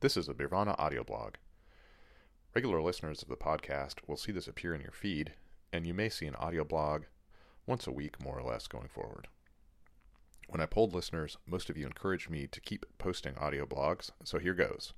This 0.00 0.16
is 0.16 0.30
a 0.30 0.32
Beervana 0.32 0.74
audio 0.78 1.04
blog. 1.04 1.34
Regular 2.54 2.80
listeners 2.80 3.20
of 3.20 3.28
the 3.28 3.36
podcast 3.36 3.96
will 4.06 4.16
see 4.16 4.32
this 4.32 4.48
appear 4.48 4.74
in 4.74 4.80
your 4.80 4.92
feed, 4.92 5.34
and 5.74 5.86
you 5.86 5.92
may 5.92 6.08
see 6.08 6.24
an 6.24 6.36
audio 6.36 6.64
blog 6.64 7.02
once 7.66 7.86
a 7.86 7.92
week, 7.92 8.18
more 8.18 8.38
or 8.38 8.42
less, 8.42 8.66
going 8.66 8.88
forward. 8.88 9.28
When 10.48 10.62
I 10.62 10.64
polled 10.64 10.94
listeners, 10.94 11.36
most 11.46 11.68
of 11.68 11.76
you 11.76 11.84
encouraged 11.84 12.30
me 12.30 12.46
to 12.46 12.62
keep 12.62 12.86
posting 12.96 13.36
audio 13.36 13.66
blogs, 13.66 14.10
so 14.24 14.38
here 14.38 14.54
goes. 14.54 14.94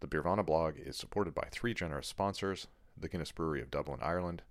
The 0.00 0.06
Beervana 0.06 0.44
blog 0.44 0.74
is 0.76 0.98
supported 0.98 1.34
by 1.34 1.48
three 1.50 1.72
generous 1.72 2.06
sponsors 2.06 2.66
the 2.94 3.08
Guinness 3.08 3.32
Brewery 3.32 3.62
of 3.62 3.70
Dublin, 3.70 4.00
Ireland, 4.02 4.42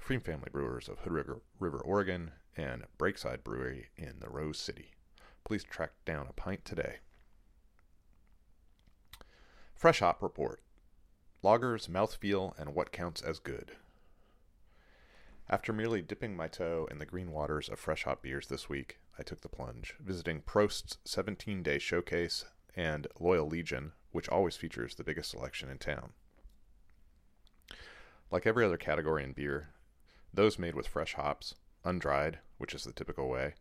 pFriem 0.00 0.22
Family 0.22 0.50
Brewers 0.52 0.88
of 0.88 1.00
Hood 1.00 1.12
River, 1.12 1.42
River, 1.58 1.78
Oregon, 1.78 2.30
and 2.56 2.84
Breakside 3.00 3.42
Brewery 3.42 3.88
in 3.96 4.20
the 4.20 4.30
Rose 4.30 4.60
City. 4.60 4.92
Please 5.42 5.64
track 5.64 5.90
down 6.04 6.28
a 6.28 6.32
pint 6.32 6.64
today. 6.64 6.98
Fresh 9.78 10.00
Hop 10.00 10.20
Report 10.20 10.60
Lagers, 11.44 11.88
Mouthfeel, 11.88 12.52
and 12.58 12.74
What 12.74 12.90
Counts 12.90 13.22
as 13.22 13.38
Good. 13.38 13.76
After 15.48 15.72
merely 15.72 16.02
dipping 16.02 16.34
my 16.34 16.48
toe 16.48 16.88
in 16.90 16.98
the 16.98 17.06
green 17.06 17.30
waters 17.30 17.68
of 17.68 17.78
fresh 17.78 18.02
hop 18.02 18.20
beers 18.20 18.48
this 18.48 18.68
week, 18.68 18.98
I 19.20 19.22
took 19.22 19.42
the 19.42 19.48
plunge, 19.48 19.94
visiting 20.00 20.40
Prost's 20.40 20.98
17 21.04 21.62
day 21.62 21.78
showcase 21.78 22.44
and 22.74 23.06
Loyal 23.20 23.46
Legion, 23.46 23.92
which 24.10 24.28
always 24.28 24.56
features 24.56 24.96
the 24.96 25.04
biggest 25.04 25.30
selection 25.30 25.70
in 25.70 25.78
town. 25.78 26.10
Like 28.32 28.48
every 28.48 28.64
other 28.64 28.78
category 28.78 29.22
in 29.22 29.32
beer, 29.32 29.68
those 30.34 30.58
made 30.58 30.74
with 30.74 30.88
fresh 30.88 31.14
hops, 31.14 31.54
undried, 31.84 32.40
which 32.56 32.74
is 32.74 32.82
the 32.82 32.92
typical 32.92 33.28
way, 33.28 33.54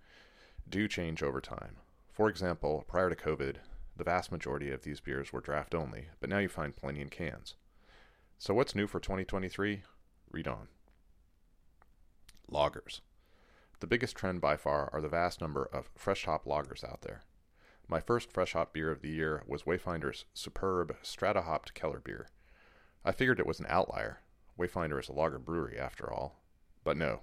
do 0.68 0.88
change 0.88 1.22
over 1.22 1.42
time. 1.42 1.76
For 2.12 2.28
example, 2.28 2.86
prior 2.88 3.12
to 3.12 3.16
COVID, 3.16 3.58
the 3.98 4.04
vast 4.04 4.32
majority 4.32 4.72
of 4.72 4.84
these 4.84 5.00
beers 5.00 5.34
were 5.34 5.42
draft 5.42 5.74
only, 5.74 6.08
but 6.20 6.30
now 6.30 6.38
you 6.38 6.50
find 6.50 6.76
plenty 6.76 7.02
in 7.02 7.10
cans. 7.10 7.56
So, 8.38 8.54
what's 8.54 8.76
new 8.76 8.86
for 8.86 9.00
2023? 9.00 9.82
Read 10.32 10.48
on. 10.48 10.68
Lagers. 12.52 13.02
The 13.80 13.88
biggest 13.88 14.16
trend 14.16 14.42
by 14.42 14.56
far 14.56 14.90
are 14.94 15.02
the 15.02 15.10
vast 15.10 15.42
number 15.42 15.68
of 15.74 15.90
fresh 15.96 16.26
hop 16.26 16.46
lagers 16.46 16.84
out 16.84 17.02
there. 17.02 17.22
My 17.88 18.00
first 18.00 18.32
fresh 18.32 18.54
hop 18.54 18.74
beer 18.74 18.92
of 18.92 19.02
the 19.02 19.10
year 19.10 19.44
was 19.48 19.64
Wayfinder's 19.64 20.26
superb 20.34 20.96
Strata 21.02 21.42
hopped 21.44 21.74
Keller 21.74 22.00
beer. 22.00 22.28
I 23.04 23.12
figured 23.12 23.40
it 23.40 23.48
was 23.48 23.60
an 23.60 23.68
outlier. 23.70 24.22
Wayfinder 24.60 25.00
is 25.00 25.10
a 25.10 25.14
lager 25.14 25.40
brewery, 25.40 25.80
after 25.80 26.12
all. 26.12 26.42
But 26.84 26.98
no, 26.98 27.22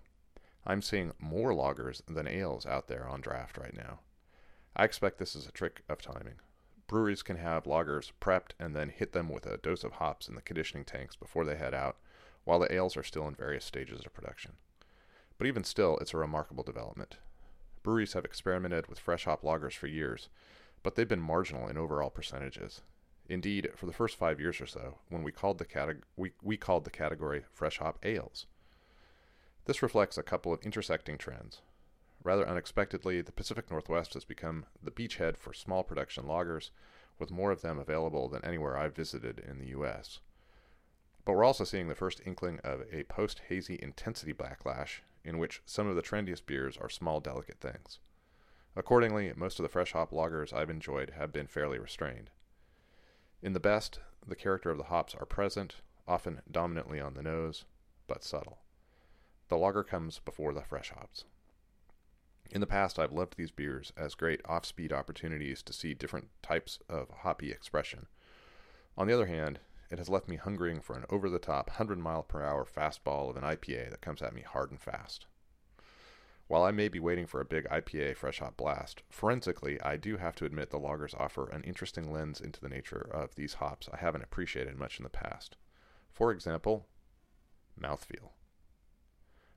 I'm 0.66 0.83
seeing 0.83 1.12
more 1.19 1.53
lagers 1.53 2.03
than 2.09 2.27
ales 2.27 2.66
out 2.66 2.88
there 2.88 3.06
on 3.06 3.20
draft 3.20 3.59
right 3.59 3.77
now. 3.77 4.00
I 4.75 4.84
expect 4.84 5.19
this 5.19 5.36
is 5.36 5.47
a 5.47 5.53
trick 5.53 5.83
of 5.88 6.00
timing 6.00 6.41
breweries 6.87 7.23
can 7.23 7.37
have 7.37 7.65
lagers 7.65 8.13
prepped 8.21 8.53
and 8.59 8.75
then 8.75 8.89
hit 8.91 9.13
them 9.13 9.29
with 9.29 9.47
a 9.47 9.57
dose 9.57 9.85
of 9.85 9.93
hops 9.93 10.29
in 10.29 10.35
the 10.35 10.43
conditioning 10.43 10.85
tanks 10.85 11.17
before 11.17 11.45
they 11.45 11.57
head 11.57 11.75
out, 11.75 11.97
while 12.45 12.59
the 12.59 12.73
ales 12.73 12.97
are 12.97 13.03
still 13.03 13.27
in 13.27 13.35
various 13.35 13.65
stages 13.65 14.01
of 14.05 14.13
production. 14.13 14.53
But 15.39 15.47
even 15.47 15.65
still, 15.65 15.99
it's 15.99 16.15
a 16.15 16.19
remarkable 16.19 16.62
development. 16.62 17.17
Breweries 17.83 18.12
have 18.12 18.25
experimented 18.25 18.87
with 18.87 18.99
fresh 18.99 19.25
hop 19.25 19.43
lagers 19.43 19.75
for 19.75 19.87
years, 19.87 20.29
but 20.83 20.95
they've 20.95 21.09
been 21.09 21.21
marginal 21.21 21.69
in 21.69 21.77
overall 21.77 22.11
percentages. 22.11 22.83
Indeed, 23.29 23.71
for 23.75 23.87
the 23.87 23.93
first 23.93 24.17
five 24.17 24.39
years 24.39 24.61
or 24.61 24.67
so, 24.67 24.99
when 25.09 25.23
we 25.23 25.33
called 25.33 25.59
the, 25.59 25.65
categ- 25.65 26.03
we, 26.17 26.33
we 26.43 26.57
called 26.57 26.85
the 26.85 26.91
category 26.91 27.45
fresh 27.51 27.79
hop 27.79 27.99
ales. 28.03 28.47
This 29.65 29.83
reflects 29.83 30.19
a 30.19 30.23
couple 30.23 30.53
of 30.53 30.61
intersecting 30.61 31.17
trends. 31.17 31.62
Rather 32.25 32.48
unexpectedly, 32.48 33.20
the 33.20 33.33
Pacific 33.33 33.70
Northwest 33.70 34.14
has 34.14 34.25
become 34.25 34.64
the 34.83 34.91
beachhead 34.91 35.36
for 35.36 35.53
small 35.53 35.84
production 35.84 36.25
lagers, 36.25 36.70
with 37.19 37.31
more 37.31 37.53
of 37.53 37.61
them 37.61 37.78
available 37.78 38.28
than 38.28 38.44
anywhere 38.44 38.77
I've 38.78 38.97
visited 38.97 39.39
in 39.39 39.58
the 39.58 39.69
U.S. 39.69 40.20
But 41.27 41.34
we're 41.34 41.44
also 41.44 41.64
seeing 41.64 41.89
the 41.89 41.94
first 41.94 42.22
inkling 42.25 42.61
of 42.64 42.83
a 42.91 43.05
post 43.05 43.42
hazy 43.48 43.78
intensity 43.81 44.33
backlash, 44.33 45.00
in 45.22 45.38
which 45.38 45.62
some 45.66 45.87
of 45.87 45.97
the 45.97 46.03
trendiest 46.03 46.47
beers 46.47 46.78
are 46.78 46.88
small, 46.88 47.21
delicate 47.21 47.60
things. 47.60 47.99
Accordingly, 48.75 49.32
most 49.37 49.59
of 49.59 49.62
the 49.62 49.69
fresh 49.69 49.93
hop 49.93 50.10
lagers 50.10 50.53
I've 50.53 50.70
enjoyed 50.70 51.10
have 51.10 51.32
been 51.32 51.47
fairly 51.47 51.78
restrained. 51.78 52.31
In 53.43 53.53
the 53.53 53.60
best, 53.60 54.00
the 54.26 54.34
character 54.34 54.70
of 54.70 54.78
the 54.78 54.84
hops 54.84 55.15
are 55.15 55.26
present, 55.26 55.76
often 56.09 56.41
dominantly 56.50 57.00
on 57.00 57.15
the 57.15 57.22
nose, 57.22 57.66
but 58.06 58.25
subtle. 58.25 58.59
The 59.49 59.59
lager 59.59 59.84
comes 59.84 60.19
before 60.19 60.54
the 60.54 60.62
fresh 60.62 60.91
hops. 60.91 61.26
In 62.54 62.60
the 62.60 62.69
past, 62.69 63.00
I've 63.00 63.12
loved 63.12 63.37
these 63.37 63.50
beers 63.50 63.92
as 63.97 64.15
great 64.15 64.41
off 64.44 64.65
speed 64.65 64.92
opportunities 64.92 65.60
to 65.65 65.72
see 65.72 65.92
different 65.92 66.28
types 66.41 66.78
of 66.88 67.10
hoppy 67.10 67.50
expression. 67.50 68.06
On 68.97 69.09
the 69.09 69.12
other 69.12 69.26
hand, 69.26 69.59
it 69.91 69.98
has 69.98 70.09
left 70.09 70.28
me 70.28 70.37
hungering 70.37 70.81
for 70.81 70.97
an 70.97 71.04
over 71.10 71.28
the 71.28 71.41
top 71.41 71.66
100 71.70 71.98
mile 71.98 72.22
per 72.22 72.44
hour 72.44 72.64
fastball 72.64 73.28
of 73.28 73.37
an 73.37 73.43
IPA 73.43 73.91
that 73.91 74.00
comes 74.00 74.22
at 74.22 74.32
me 74.32 74.43
hard 74.43 74.70
and 74.70 74.81
fast. 74.81 75.26
While 76.47 76.62
I 76.62 76.70
may 76.70 76.87
be 76.87 77.00
waiting 77.00 77.26
for 77.26 77.41
a 77.41 77.44
big 77.44 77.66
IPA 77.70 78.16
fresh 78.19 78.38
hop 78.38 78.56
blast, 78.56 79.03
forensically, 79.10 79.81
I 79.82 79.97
do 79.97 80.19
have 80.19 80.37
to 80.37 80.44
admit 80.44 80.70
the 80.70 80.78
lagers 80.78 81.19
offer 81.19 81.48
an 81.48 81.64
interesting 81.64 82.12
lens 82.12 82.41
into 82.41 82.60
the 82.60 82.69
nature 82.69 83.09
of 83.10 83.34
these 83.34 83.54
hops 83.54 83.88
I 83.93 83.97
haven't 83.97 84.22
appreciated 84.22 84.78
much 84.78 85.00
in 85.00 85.03
the 85.03 85.09
past. 85.09 85.56
For 86.12 86.31
example, 86.31 86.87
mouthfeel. 87.81 88.31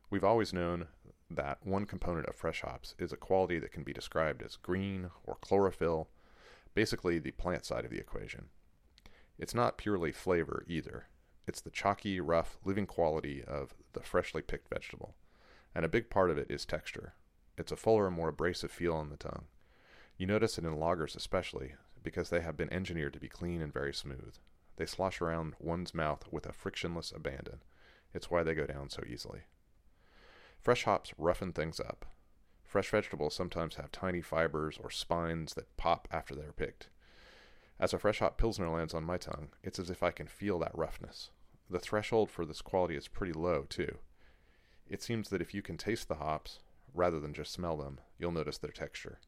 We've 0.09 0.24
always 0.24 0.52
known 0.52 0.88
that 1.30 1.60
one 1.64 1.86
component 1.86 2.28
of 2.28 2.36
fresh 2.36 2.62
hops 2.62 2.96
is 2.98 3.12
a 3.12 3.18
quality 3.18 3.60
that 3.60 3.72
can 3.72 3.84
be 3.84 3.94
described 3.94 4.42
as 4.42 4.56
green 4.56 5.10
or 5.26 5.36
chlorophyll, 5.42 6.10
basically 6.74 7.20
the 7.20 7.32
plant 7.32 7.66
side 7.66 7.86
of 7.86 7.92
the 7.92 8.00
equation. 8.00 8.46
It's 9.38 9.54
not 9.54 9.78
purely 9.78 10.12
flavor 10.12 10.64
either. 10.68 11.08
It's 11.48 11.62
the 11.62 11.70
chalky, 11.70 12.20
rough, 12.20 12.58
living 12.64 12.86
quality 12.86 13.44
of 13.44 13.74
the 13.94 14.02
freshly 14.02 14.42
picked 14.42 14.70
vegetable. 14.70 15.16
And 15.76 15.86
a 15.86 15.90
big 15.90 16.10
part 16.10 16.32
of 16.32 16.38
it 16.38 16.50
is 16.50 16.66
texture. 16.66 17.14
It's 17.58 17.72
a 17.72 17.76
fuller, 17.76 18.10
more 18.10 18.30
abrasive 18.30 18.72
feel 18.72 18.94
on 18.94 19.10
the 19.10 19.18
tongue. 19.18 19.46
You 20.18 20.28
notice 20.28 20.58
it 20.58 20.66
in 20.66 20.76
lagers 20.78 21.16
especially, 21.16 21.76
because 22.04 22.30
they 22.30 22.42
have 22.42 22.58
been 22.58 22.72
engineered 22.74 23.14
to 23.14 23.20
be 23.20 23.28
clean 23.28 23.62
and 23.62 23.72
very 23.72 23.94
smooth. 23.94 24.36
They 24.78 24.86
slosh 24.86 25.22
around 25.22 25.56
one's 25.60 25.94
mouth 25.94 26.24
with 26.32 26.46
a 26.46 26.54
frictionless 26.54 27.12
abandon. 27.12 27.60
It's 28.14 28.32
why 28.32 28.44
they 28.44 28.56
go 28.56 28.66
down 28.66 28.90
so 28.90 29.04
easily. 29.08 29.42
Fresh 30.62 30.84
hops 30.84 31.13
roughen 31.18 31.53
things 31.53 31.79
up. 31.79 32.06
Fresh 32.66 32.90
vegetables 32.90 33.34
sometimes 33.34 33.75
have 33.75 33.91
tiny 33.91 34.22
fibers 34.22 34.78
or 34.84 34.91
spines 34.91 35.53
that 35.53 35.78
pop 35.78 36.07
after 36.12 36.35
they're 36.35 36.51
picked. 36.51 36.90
As 37.79 37.94
a 37.94 38.00
fresh 38.00 38.19
hop 38.19 38.38
Pilsner 38.38 38.69
lands 38.69 38.94
on 38.94 39.03
my 39.03 39.18
tongue, 39.18 39.50
it's 39.63 39.79
as 39.79 39.90
if 39.90 40.03
I 40.03 40.12
can 40.12 40.28
feel 40.28 40.59
that 40.59 40.78
roughness. 40.78 41.29
The 41.69 41.79
threshold 41.79 42.29
for 42.29 42.45
this 42.45 42.62
quality 42.62 42.95
is 42.95 43.07
pretty 43.07 43.34
low, 43.34 43.66
too. 43.69 43.97
It 44.90 45.03
seems 45.03 45.29
that 45.29 45.41
if 45.41 45.53
you 45.53 45.62
can 45.62 45.78
taste 45.78 46.07
the 46.07 46.16
hops, 46.16 46.59
rather 46.94 47.19
than 47.19 47.34
just 47.34 47.51
smell 47.51 47.78
them, 47.78 48.00
you'll 48.18 48.31
notice 48.31 48.57
their 48.57 48.72
texture. 48.72 49.19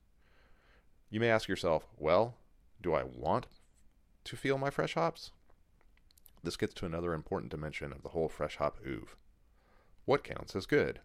You 1.09 1.19
may 1.19 1.29
ask 1.29 1.47
yourself, 1.47 1.87
well, 1.97 2.35
do 2.81 2.93
I 2.93 3.03
want 3.03 3.47
to 4.25 4.35
feel 4.35 4.57
my 4.57 4.69
fresh 4.69 4.95
hops? 4.95 5.31
This 6.43 6.57
gets 6.57 6.73
to 6.75 6.85
another 6.85 7.13
important 7.13 7.51
dimension 7.51 7.91
of 7.91 8.03
the 8.03 8.09
whole 8.09 8.29
fresh 8.29 8.57
hop 8.57 8.77
oeuvre. 8.85 9.15
What 10.05 10.23
counts 10.23 10.55
as 10.55 10.65
good? 10.65 11.01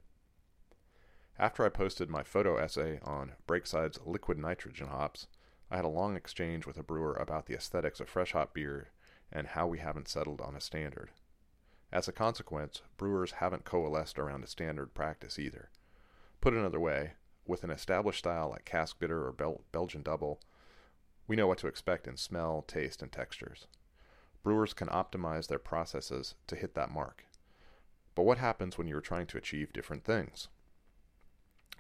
After 1.39 1.65
I 1.65 1.69
posted 1.69 2.09
my 2.09 2.23
photo 2.23 2.57
essay 2.57 3.01
on 3.03 3.33
Breakside's 3.49 3.99
liquid 4.07 4.39
nitrogen 4.39 4.87
hops, 4.87 5.27
I 5.69 5.77
had 5.77 5.85
a 5.85 5.89
long 5.89 6.17
exchange 6.17 6.65
with 6.65 6.77
a 6.77 6.85
brewer 6.85 7.15
about 7.15 7.47
the 7.47 7.55
aesthetics 7.55 7.99
of 7.99 8.09
fresh 8.09 8.33
hop 8.33 8.55
beer 8.55 8.93
and 9.33 9.49
how 9.49 9.67
we 9.67 9.79
haven't 9.79 10.07
settled 10.07 10.41
on 10.41 10.55
a 10.55 10.61
standard. 10.61 11.11
As 11.91 12.07
a 12.07 12.13
consequence, 12.13 12.83
brewers 12.97 13.33
haven't 13.33 13.65
coalesced 13.65 14.19
around 14.19 14.45
a 14.45 14.49
standard 14.49 14.95
practice 14.95 15.37
either. 15.39 15.71
Put 16.41 16.55
another 16.55 16.79
way, 16.79 17.15
with 17.45 17.65
an 17.65 17.71
established 17.71 18.21
style 18.21 18.51
like 18.51 18.65
cask 18.65 19.01
bitter 19.01 19.27
or 19.27 19.33
Bel- 19.33 19.63
Belgian 19.73 20.03
double, 20.03 20.41
we 21.27 21.35
know 21.35 21.49
what 21.49 21.59
to 21.59 21.67
expect 21.67 22.07
in 22.07 22.17
smell, 22.17 22.63
taste, 22.63 23.03
and 23.03 23.11
textures. 23.11 23.67
Brewers 24.45 24.73
can 24.73 24.89
optimize 24.89 25.49
their 25.49 25.59
processes 25.59 26.37
to 26.47 26.55
hit 26.55 26.75
that 26.75 26.91
mark. 26.91 27.25
But 28.15 28.23
what 28.23 28.39
happens 28.39 28.79
when 28.79 28.87
you're 28.87 29.01
trying 29.01 29.27
to 29.29 29.39
achieve 29.39 29.73
different 29.73 30.05
things? 30.05 30.49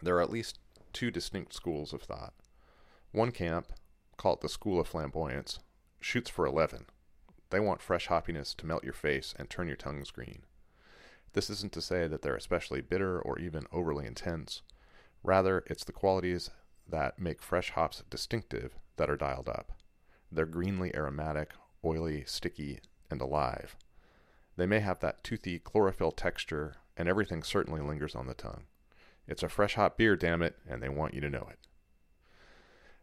There 0.02 0.16
are 0.16 0.22
at 0.22 0.30
least 0.30 0.58
two 0.92 1.10
distinct 1.10 1.54
schools 1.54 1.92
of 1.92 2.02
thought. 2.02 2.34
One 3.12 3.30
camp, 3.30 3.72
call 4.16 4.34
it 4.34 4.40
the 4.40 4.48
School 4.48 4.80
of 4.80 4.88
Flamboyance, 4.88 5.58
shoots 6.00 6.30
for 6.30 6.46
11. 6.46 6.86
They 7.50 7.60
want 7.60 7.82
fresh 7.82 8.08
hoppiness 8.08 8.54
to 8.56 8.66
melt 8.66 8.84
your 8.84 8.92
face 8.92 9.34
and 9.38 9.48
turn 9.48 9.68
your 9.68 9.76
tongues 9.76 10.10
green. 10.10 10.42
This 11.32 11.50
isn't 11.50 11.72
to 11.72 11.80
say 11.80 12.06
that 12.06 12.22
they're 12.22 12.36
especially 12.36 12.80
bitter 12.80 13.20
or 13.20 13.38
even 13.38 13.66
overly 13.72 14.06
intense. 14.06 14.62
Rather, 15.22 15.64
it's 15.66 15.84
the 15.84 15.92
qualities 15.92 16.50
that 16.88 17.18
make 17.18 17.42
fresh 17.42 17.70
hops 17.70 18.02
distinctive 18.10 18.74
that 18.96 19.10
are 19.10 19.16
dialed 19.16 19.48
up. 19.48 19.72
They're 20.30 20.46
greenly 20.46 20.94
aromatic, 20.94 21.52
oily, 21.84 22.24
sticky, 22.26 22.80
and 23.10 23.20
alive. 23.20 23.76
They 24.56 24.66
may 24.66 24.80
have 24.80 25.00
that 25.00 25.24
toothy 25.24 25.58
chlorophyll 25.58 26.12
texture, 26.12 26.76
and 26.96 27.08
everything 27.08 27.42
certainly 27.42 27.80
lingers 27.80 28.14
on 28.14 28.26
the 28.26 28.34
tongue. 28.34 28.64
It's 29.26 29.42
a 29.42 29.48
fresh 29.48 29.74
hop 29.74 29.96
beer, 29.96 30.16
damn 30.16 30.42
it, 30.42 30.56
and 30.68 30.82
they 30.82 30.88
want 30.88 31.14
you 31.14 31.20
to 31.20 31.30
know 31.30 31.48
it. 31.50 31.58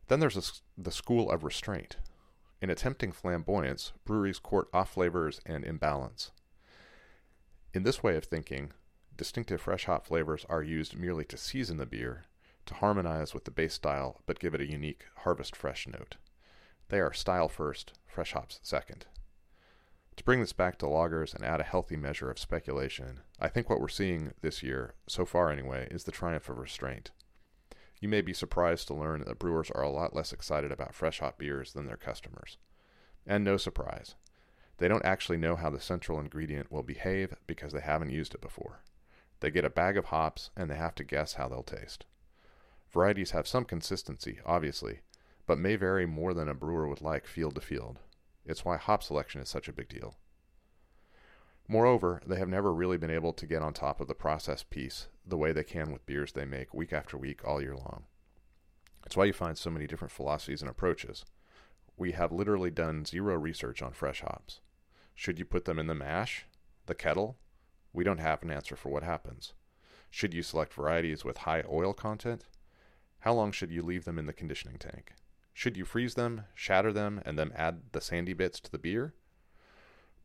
Then 0.07 0.19
there's 0.19 0.38
a, 0.38 0.81
the 0.81 0.91
school 0.91 1.31
of 1.31 1.44
restraint. 1.44 1.97
In 2.62 2.69
attempting 2.69 3.12
flamboyance, 3.12 3.94
breweries 4.06 4.39
court 4.39 4.68
off 4.73 4.94
flavors 4.94 5.41
and 5.45 5.63
imbalance. 5.63 6.31
In 7.73 7.83
this 7.83 8.03
way 8.03 8.15
of 8.18 8.25
thinking, 8.25 8.73
distinctive 9.18 9.62
fresh 9.62 9.85
hop 9.85 10.06
flavors 10.06 10.45
are 10.50 10.62
used 10.62 10.97
merely 10.97 11.25
to 11.25 11.38
season 11.38 11.77
the 11.77 11.85
beer, 11.85 12.25
to 12.65 12.73
harmonize 12.75 13.33
with 13.33 13.45
the 13.45 13.51
base 13.51 13.73
style, 13.73 14.21
but 14.25 14.39
give 14.39 14.53
it 14.53 14.62
a 14.62 14.69
unique 14.69 15.06
harvest 15.19 15.56
fresh 15.56 15.88
note. 15.88 16.18
They 16.89 17.00
are 17.00 17.13
style 17.13 17.47
first, 17.47 17.94
fresh 18.06 18.33
hops 18.33 18.59
second. 18.62 19.06
To 20.17 20.23
bring 20.23 20.39
this 20.39 20.53
back 20.53 20.77
to 20.79 20.85
lagers 20.85 21.33
and 21.33 21.43
add 21.43 21.59
a 21.61 21.63
healthy 21.63 21.95
measure 21.95 22.29
of 22.29 22.37
speculation, 22.37 23.21
I 23.39 23.47
think 23.47 23.69
what 23.69 23.79
we're 23.79 23.87
seeing 23.87 24.33
this 24.41 24.61
year, 24.61 24.93
so 25.07 25.25
far 25.25 25.51
anyway, 25.51 25.87
is 25.89 26.03
the 26.03 26.11
triumph 26.11 26.49
of 26.49 26.57
restraint. 26.57 27.11
You 27.99 28.07
may 28.09 28.21
be 28.21 28.33
surprised 28.33 28.87
to 28.87 28.93
learn 28.93 29.23
that 29.25 29.39
brewers 29.39 29.71
are 29.71 29.83
a 29.83 29.89
lot 29.89 30.15
less 30.15 30.33
excited 30.33 30.71
about 30.71 30.95
fresh 30.95 31.19
hop 31.19 31.37
beers 31.37 31.73
than 31.73 31.85
their 31.85 31.97
customers. 31.97 32.57
And 33.25 33.43
no 33.43 33.57
surprise. 33.57 34.15
They 34.77 34.87
don't 34.87 35.05
actually 35.05 35.37
know 35.37 35.55
how 35.55 35.69
the 35.69 35.79
central 35.79 36.19
ingredient 36.19 36.71
will 36.71 36.81
behave 36.81 37.35
because 37.45 37.71
they 37.71 37.81
haven't 37.81 38.09
used 38.09 38.33
it 38.33 38.41
before. 38.41 38.83
They 39.39 39.51
get 39.51 39.65
a 39.65 39.69
bag 39.69 39.97
of 39.97 40.05
hops 40.05 40.49
and 40.57 40.69
they 40.69 40.75
have 40.75 40.95
to 40.95 41.03
guess 41.03 41.33
how 41.33 41.47
they'll 41.47 41.63
taste. 41.63 42.05
Varieties 42.91 43.31
have 43.31 43.47
some 43.47 43.65
consistency, 43.65 44.39
obviously, 44.45 45.01
but 45.45 45.59
may 45.59 45.75
vary 45.75 46.05
more 46.05 46.33
than 46.33 46.49
a 46.49 46.53
brewer 46.53 46.87
would 46.87 47.01
like 47.01 47.27
field 47.27 47.55
to 47.55 47.61
field. 47.61 47.99
It's 48.45 48.65
why 48.65 48.77
hop 48.77 49.03
selection 49.03 49.41
is 49.41 49.49
such 49.49 49.67
a 49.67 49.73
big 49.73 49.88
deal. 49.88 50.15
Moreover, 51.67 52.21
they 52.25 52.38
have 52.38 52.49
never 52.49 52.73
really 52.73 52.97
been 52.97 53.09
able 53.09 53.33
to 53.33 53.45
get 53.45 53.61
on 53.61 53.73
top 53.73 54.01
of 54.01 54.07
the 54.07 54.13
process 54.13 54.63
piece 54.63 55.07
the 55.25 55.38
way 55.38 55.51
they 55.51 55.63
can 55.63 55.91
with 55.91 56.05
beers 56.05 56.33
they 56.33 56.45
make 56.45 56.73
week 56.73 56.91
after 56.91 57.17
week 57.17 57.45
all 57.45 57.61
year 57.61 57.75
long. 57.75 58.03
It's 59.05 59.15
why 59.15 59.25
you 59.25 59.33
find 59.33 59.57
so 59.57 59.69
many 59.69 59.88
different 59.88 60.11
philosophies 60.11 60.61
and 60.61 60.69
approaches. 60.69 61.25
We 61.97 62.11
have 62.11 62.31
literally 62.31 62.71
done 62.71 63.05
zero 63.05 63.35
research 63.35 63.81
on 63.81 63.93
fresh 63.93 64.21
hops. 64.21 64.59
Should 65.15 65.39
you 65.39 65.45
put 65.45 65.65
them 65.65 65.79
in 65.79 65.87
the 65.87 65.95
mash? 65.95 66.45
The 66.87 66.95
kettle? 66.95 67.37
We 67.94 68.03
don't 68.03 68.19
have 68.19 68.41
an 68.44 68.51
answer 68.51 68.75
for 68.75 68.89
what 68.89 69.03
happens. 69.03 69.53
Should 70.09 70.33
you 70.33 70.44
select 70.44 70.73
varieties 70.73 71.23
with 71.23 71.39
high 71.39 71.63
oil 71.69 71.94
content? 71.94 72.45
How 73.19 73.33
long 73.33 73.51
should 73.51 73.71
you 73.71 73.81
leave 73.81 74.05
them 74.05 74.17
in 74.17 74.25
the 74.25 74.33
conditioning 74.33 74.77
tank? 74.77 75.13
Should 75.53 75.77
you 75.77 75.86
freeze 75.86 76.15
them, 76.15 76.45
shatter 76.56 76.94
them, 76.94 77.21
and 77.25 77.38
then 77.38 77.51
add 77.56 77.81
the 77.92 78.01
sandy 78.01 78.33
bits 78.33 78.59
to 78.62 78.71
the 78.71 78.77
beer? 78.77 79.13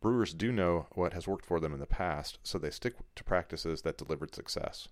Brewers 0.01 0.35
do 0.35 0.53
know 0.53 0.87
what 0.93 1.15
has 1.15 1.27
worked 1.27 1.47
for 1.47 1.59
them 1.59 1.73
in 1.73 1.81
the 1.81 1.87
past, 1.87 2.39
so 2.43 2.59
they 2.59 2.71
stick 2.71 2.95
to 3.17 3.25
practices 3.25 3.83
that 3.83 3.99
delivered 3.99 4.35
success. 4.35 4.89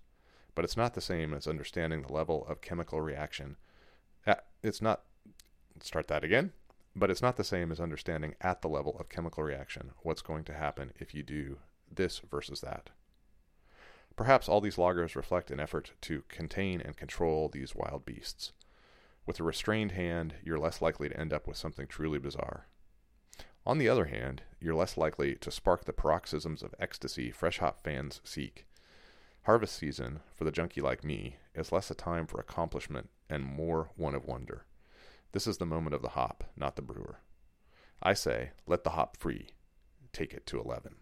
But 0.55 0.65
it's 0.65 0.77
not 0.77 0.93
the 0.93 1.01
same 1.01 1.33
as 1.33 1.47
understanding 1.47 2.01
the 2.01 2.13
level 2.13 2.45
of 2.47 2.61
chemical 2.61 3.01
reaction. 3.01 3.57
It's 4.63 4.81
not, 4.81 5.03
start 5.81 6.07
that 6.07 6.23
again, 6.23 6.53
but 6.95 7.11
it's 7.11 7.21
not 7.21 7.35
the 7.37 7.43
same 7.43 7.71
as 7.71 7.79
understanding 7.79 8.35
at 8.41 8.61
the 8.61 8.69
level 8.69 8.97
of 8.99 9.09
chemical 9.09 9.43
reaction 9.43 9.91
what's 9.99 10.21
going 10.21 10.43
to 10.45 10.53
happen 10.53 10.91
if 10.97 11.13
you 11.13 11.23
do 11.23 11.57
this 11.93 12.19
versus 12.19 12.61
that. 12.61 12.89
Perhaps 14.15 14.47
all 14.47 14.61
these 14.61 14.77
lagers 14.77 15.15
reflect 15.15 15.51
an 15.51 15.59
effort 15.59 15.91
to 16.01 16.23
contain 16.29 16.81
and 16.81 16.97
control 16.97 17.49
these 17.49 17.75
wild 17.75 18.05
beasts. 18.05 18.53
With 19.25 19.39
a 19.39 19.43
restrained 19.43 19.91
hand, 19.91 20.35
you're 20.43 20.59
less 20.59 20.81
likely 20.81 21.09
to 21.09 21.19
end 21.19 21.33
up 21.33 21.47
with 21.47 21.57
something 21.57 21.87
truly 21.87 22.19
bizarre. 22.19 22.67
On 23.65 23.79
the 23.79 23.89
other 23.89 24.05
hand, 24.05 24.43
you're 24.59 24.75
less 24.75 24.97
likely 24.97 25.35
to 25.35 25.49
spark 25.49 25.85
the 25.85 25.93
paroxysms 25.93 26.61
of 26.61 26.75
ecstasy 26.79 27.31
fresh 27.31 27.57
hop 27.57 27.83
fans 27.83 28.21
seek. 28.23 28.65
Harvest 29.43 29.75
season, 29.75 30.19
for 30.35 30.43
the 30.43 30.51
junkie 30.51 30.81
like 30.81 31.03
me, 31.03 31.37
is 31.55 31.71
less 31.71 31.89
a 31.89 31.95
time 31.95 32.27
for 32.27 32.39
accomplishment 32.39 33.09
and 33.29 33.43
more 33.43 33.89
one 33.95 34.13
of 34.13 34.25
wonder. 34.25 34.65
This 35.31 35.47
is 35.47 35.57
the 35.57 35.65
moment 35.65 35.95
of 35.95 36.01
the 36.03 36.09
hop, 36.09 36.43
not 36.55 36.75
the 36.75 36.81
brewer. 36.81 37.19
I 38.01 38.13
say, 38.13 38.51
let 38.67 38.83
the 38.83 38.91
hop 38.91 39.17
free. 39.17 39.49
Take 40.13 40.33
it 40.33 40.45
to 40.47 40.59
11. 40.59 40.95